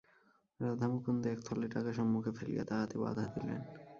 [0.59, 3.61] রাধামুকুন্দ এক থলে টাকা সম্মুখে ফেলিয়া তাহাতে বাধা দিলেন।